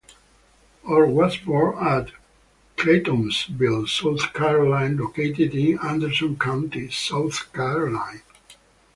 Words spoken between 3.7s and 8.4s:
South Carolina located in Anderson County, South Carolina.